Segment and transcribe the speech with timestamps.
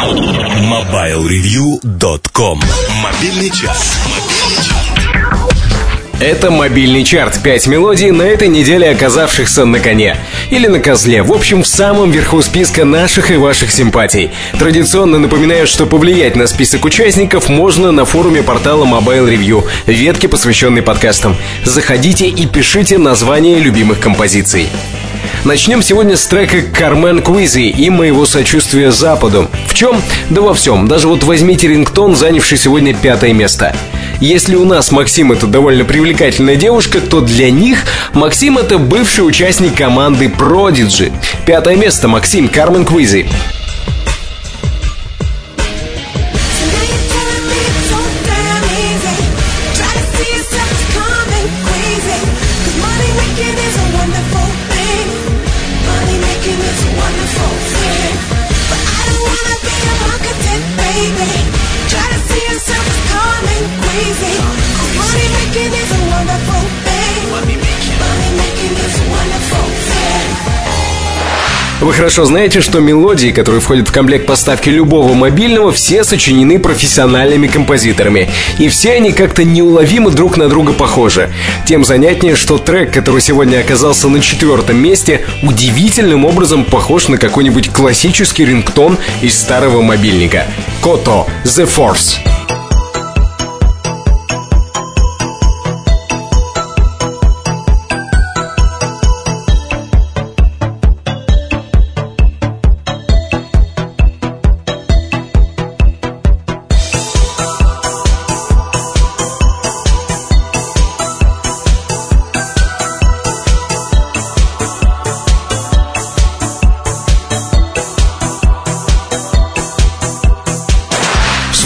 [0.00, 2.58] MobileReview.com
[3.02, 3.98] Мобильный час.
[6.18, 7.42] Это мобильный чарт.
[7.42, 10.16] Пять мелодий на этой неделе оказавшихся на коне.
[10.48, 11.22] Или на козле.
[11.22, 14.30] В общем, в самом верху списка наших и ваших симпатий.
[14.58, 20.80] Традиционно напоминаю, что повлиять на список участников можно на форуме портала Mobile Review, ветке, посвященной
[20.80, 21.36] подкастам.
[21.64, 24.70] Заходите и пишите названия любимых композиций.
[25.42, 29.48] Начнем сегодня с трека «Кармен Куизи» и моего сочувствия Западу.
[29.68, 30.02] В чем?
[30.28, 30.86] Да во всем.
[30.86, 33.74] Даже вот возьмите рингтон, занявший сегодня пятое место.
[34.20, 39.74] Если у нас Максим это довольно привлекательная девушка, то для них Максим это бывший участник
[39.74, 41.10] команды Prodigy.
[41.46, 43.26] Пятое место Максим Кармен Квизи.
[71.80, 77.46] Вы хорошо знаете, что мелодии, которые входят в комплект поставки любого мобильного, все сочинены профессиональными
[77.46, 78.28] композиторами.
[78.58, 81.32] И все они как-то неуловимо друг на друга похожи.
[81.66, 87.70] Тем занятнее, что трек, который сегодня оказался на четвертом месте, удивительным образом похож на какой-нибудь
[87.70, 90.44] классический рингтон из старого мобильника.
[90.82, 92.29] Кото The Force.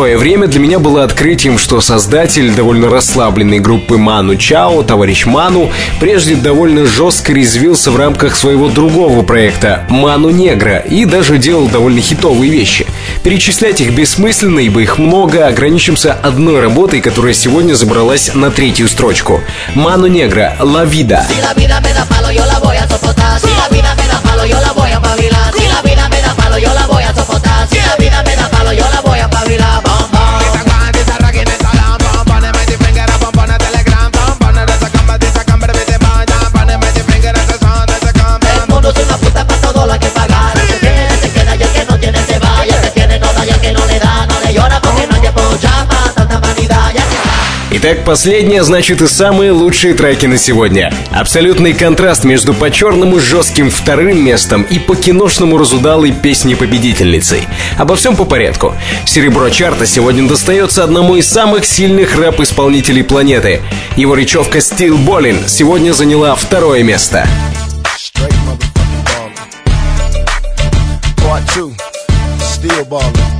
[0.00, 5.70] Свое время для меня было открытием, что создатель довольно расслабленной группы Ману Чао, товарищ Ману,
[6.00, 12.00] прежде довольно жестко резвился в рамках своего другого проекта Ману Негра и даже делал довольно
[12.00, 12.86] хитовые вещи.
[13.22, 19.42] Перечислять их бессмысленно, ибо их много, ограничимся одной работой, которая сегодня забралась на третью строчку.
[19.74, 21.26] Ману Негра «La Vida».
[47.92, 50.94] Итак, последнее значит и самые лучшие треки на сегодня.
[51.10, 57.48] Абсолютный контраст между по-черному жестким вторым местом и по-киношному разудалой песней победительницей.
[57.78, 58.76] Обо всем по порядку.
[59.06, 63.60] Серебро чарта сегодня достается одному из самых сильных рэп-исполнителей планеты.
[63.96, 67.26] Его речевка Steel Ballin сегодня заняла второе место.
[72.88, 73.39] Ballin'.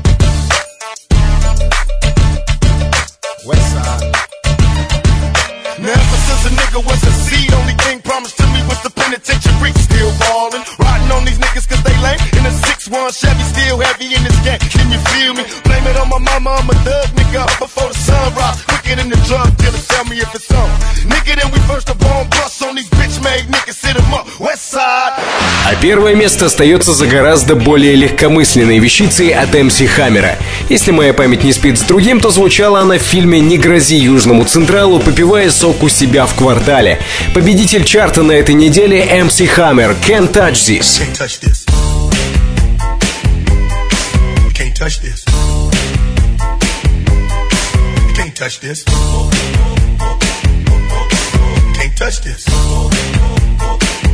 [6.80, 9.72] Nigga was a seed, only thing promised to me was the penitentiary.
[9.72, 12.18] Still ballin', riding on these niggas cause they lame.
[12.38, 14.58] In a 6-1 Chevy, still heavy in this game.
[14.58, 15.44] Can you feel me?
[15.64, 17.46] Blame it on my mama, I'm a thug nigga.
[17.58, 19.78] Before the sun rise, quicker than the drug dealer.
[19.88, 20.70] Tell me if it's on.
[21.08, 23.74] Nigga, then we first the bomb bust on these bitch made niggas.
[23.74, 25.49] Sit them up, west side.
[25.66, 30.38] А первое место остается за гораздо более легкомысленной вещицей от МС Хаммера.
[30.68, 34.44] Если моя память не спит с другим, то звучала она в фильме «Не грози Южному
[34.44, 36.98] Централу, попивая сок у себя в квартале».
[37.34, 41.00] Победитель чарта на этой неделе МС Хаммер «Can't Touch This».
[41.00, 41.66] Can't touch this.
[44.54, 45.24] Can't touch this.
[48.16, 48.84] Can't touch this.
[51.74, 52.46] Can't touch this.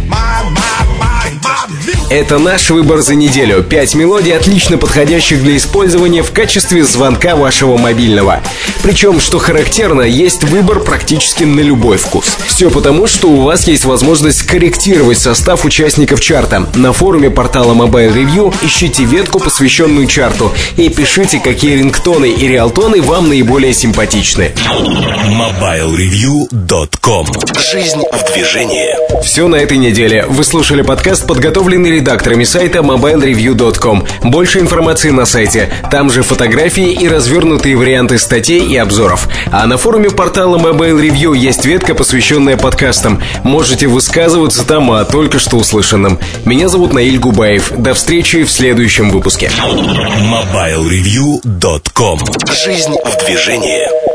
[0.09, 1.16] My, my,
[2.11, 3.63] Это наш выбор за неделю.
[3.63, 8.41] Пять мелодий, отлично подходящих для использования в качестве звонка вашего мобильного.
[8.83, 12.37] Причем, что характерно, есть выбор практически на любой вкус.
[12.47, 16.67] Все потому, что у вас есть возможность корректировать состав участников чарта.
[16.75, 23.03] На форуме портала Mobile Review ищите ветку, посвященную чарту, и пишите, какие рингтоны и реалтоны
[23.03, 24.53] вам наиболее симпатичны.
[25.27, 27.27] MobileReview.com
[27.73, 28.95] Жизнь в движении.
[29.23, 30.25] Все на этой неделе.
[30.29, 34.07] Вы слушали подкаст, подготовленный редакторами сайта mobilereview.com.
[34.25, 35.71] Больше информации на сайте.
[35.91, 39.29] Там же фотографии и развернутые варианты статей и обзоров.
[39.53, 43.23] А на форуме портала Mobile Review есть ветка, посвященная подкастам.
[43.45, 46.19] Можете высказываться там о только что услышанном.
[46.45, 47.73] Меня зовут Наиль Губаев.
[47.77, 49.51] До встречи в следующем выпуске.
[49.57, 52.21] MobileReview.com
[52.65, 54.06] Жизнь в движении